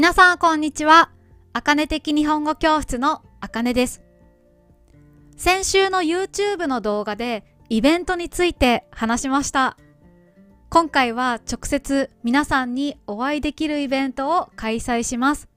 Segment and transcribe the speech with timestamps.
[0.00, 1.10] 皆さんこんにちは。
[1.52, 4.00] あかね的日本語教室のあかねです。
[5.36, 9.76] 先週の YouTube の動画でイベントについて話しました。
[10.70, 15.50] 今回は直接皆さんにお会いできるイベントを開催します。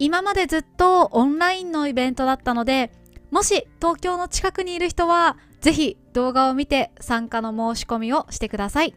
[0.00, 2.90] 今までずっとオンラインのイベントだったので、
[3.30, 8.96] もし東京の近くにいる人はぜひ動画を見て参加の申し込みをしてください。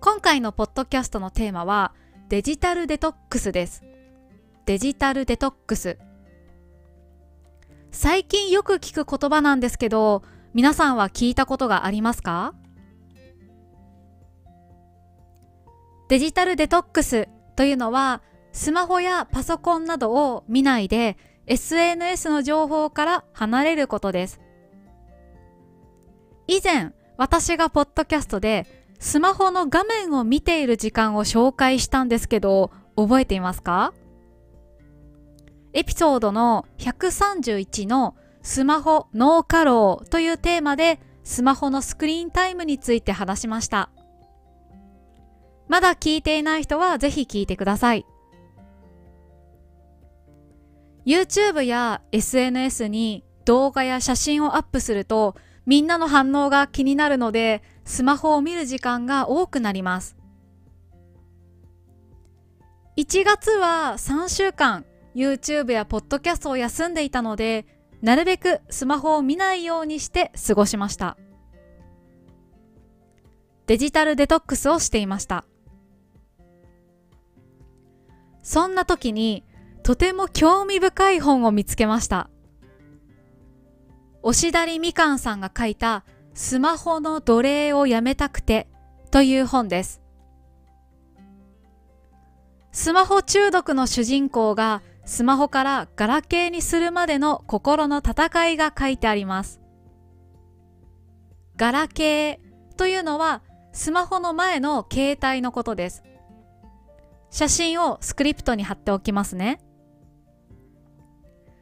[0.00, 1.92] 今回のポッドキャストのテーマは
[2.28, 3.82] デジタルデトックスです。
[4.64, 5.98] デジタルデトックス。
[7.90, 10.22] 最近よく聞く言葉なんですけど、
[10.54, 12.54] 皆さんは聞いたことがありますか？
[16.08, 24.40] デジタルデトックスというのは、スマホやパソコンなどを見ないで SNS の情報から離れることです。
[26.46, 33.94] 以前、私がポッドキャストでスマホの画面を見ている時間を紹介したんですけど、覚えていますか？
[35.72, 43.90] エピソードの131のスマホノーカローというテーマでスマホのスクリーンタイムについて話しました。
[45.68, 48.06] まだ聞いていない人はぜひ聞いてください。
[51.06, 55.36] YouTube や SNS に動画や写真をアップすると
[55.68, 60.16] みんなの反応が気になるのでスマホを見る時間が多くなります。
[62.96, 67.66] 1月は3週間 YouTube やポッドキャストを休んでいたので、
[68.00, 71.18] なるべくスマホを見ないようにして過ごしました。
[73.66, 75.44] デジタルデトックスをしていました。
[78.42, 79.44] そんな時に
[79.82, 82.30] とても興味深い本を見つけました。
[84.30, 88.68] 押谷みかんさんが書いたスマホの奴隷をやめたくて
[89.10, 90.02] という本です。
[92.70, 99.62] スマホ中毒の主人公がスマホからガラケーにするまでの心の戦いが書いてあります。
[101.56, 103.40] ガラケーというのは
[103.72, 106.02] スマホの前の携帯のことです。
[107.30, 109.58] 写真をスクリプトに貼っておきますね。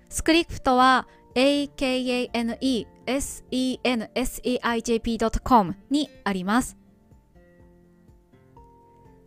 [0.09, 2.31] スクリプトは akane
[3.07, 6.79] senseijp.com にあります。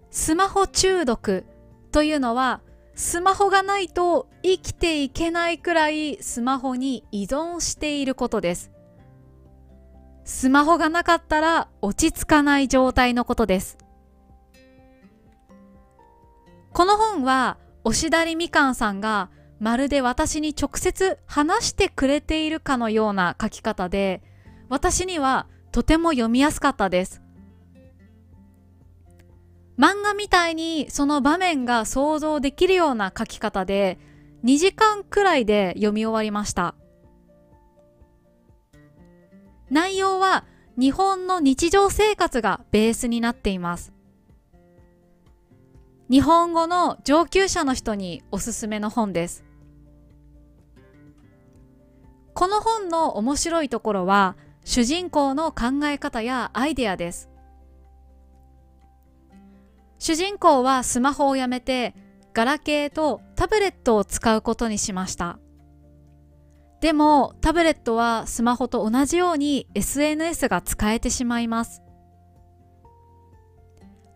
[0.09, 1.45] スマホ中毒
[1.91, 2.61] というのは
[2.95, 8.71] スマホがないと生きていけないくらいスマホに依存していることです。
[10.25, 13.77] スマホがなかったら落ち着かない状態のことです。
[16.73, 24.21] この本は、押谷みかんさんがまるで私に直接話してくれているかのような書き方で、
[24.69, 27.21] 私にはとても読みやすかったです。
[29.77, 33.97] 漫画みたいにその場面が想像できるような書き方で、
[34.45, 36.75] 2時間くらいで読み終わりました。
[39.69, 40.45] 内容は
[40.77, 43.91] 日本の日常生活がベースになっています。
[46.09, 49.48] 日本語の上級者の人におすすめの本です。
[52.39, 57.29] この本の面白いところは主人公の考え方やアイデアです。
[59.97, 61.93] 主人公はスマホをやめて
[62.33, 65.37] ガラケーとタブレットを使うことにしました。
[66.79, 71.81] でもタブレットはスマホと同じように SNS が使えてしまいます。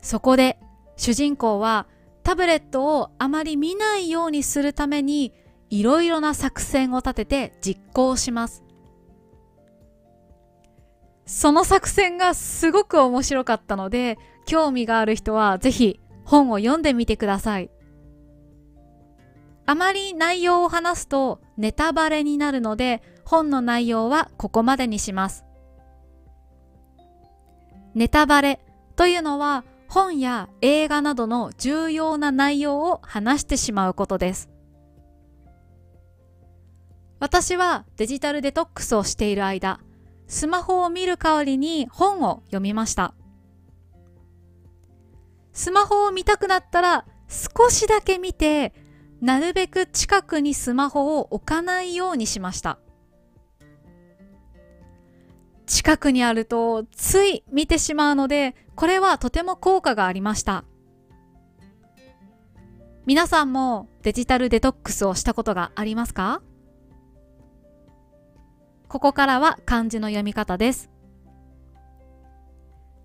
[0.01, 0.59] そこで
[0.95, 1.87] 主人公は
[2.23, 5.33] タブレットをあまり見ないようにするために
[5.73, 8.63] いろいろな作戦を立てて実行します。
[11.25, 17.71] その作戦がすごく面白かったので、興味がある人はぜひ本を読んでみてください。
[19.65, 25.43] あまり内容を話すとネタバレになるので、本の内容はここまでにします。
[27.95, 28.59] ネタバレ
[28.95, 34.52] というのは本や映画などの重要な内容を話してしまうことです。
[37.23, 39.79] 私はデジタルデトックスをしている間、
[40.27, 43.13] スマホを見る代わりに本を読みました。
[45.53, 48.73] スマホを見たくなったら少しだけ見て、
[49.21, 52.77] なるべく近くにスマホを置かないようにしました。
[55.65, 60.65] 近くにあるとつい見てしまうので、これはとても効果がありました。
[63.05, 66.41] 皆さんもデジタルデトックスをしたことがありますか？
[68.93, 70.91] ここからは漢字の読み方です。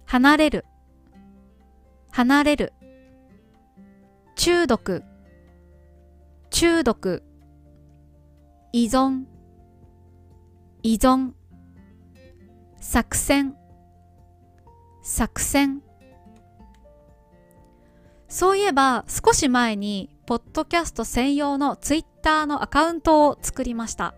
[0.05, 0.67] 離れる、
[2.11, 2.75] 離れる。
[4.37, 5.02] 中毒。
[6.50, 7.23] 中毒。
[8.75, 9.25] 依存。
[10.82, 11.32] 依存。
[12.79, 13.56] 作戦。
[15.02, 15.81] 作戦。
[18.29, 24.14] そういえば少し前にポッドキャスト専用のツイッターのアカウントを作りました。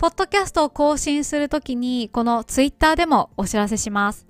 [0.00, 4.26] ポッドキャストを更新するときにこのツイッターでもお知らせします。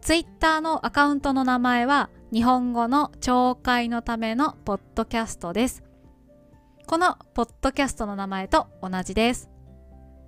[0.00, 5.84] ツイッターのアカウントの名前は日本語の聴解のためのポッドキャストです。
[6.88, 9.48] このポッドキャストの名前と同じです。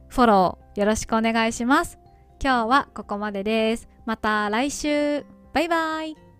[0.08, 1.98] フォローよろしくお願いします。
[2.40, 3.88] 今日はここまでです。
[4.06, 5.26] また来週。
[5.52, 6.31] バイバイ。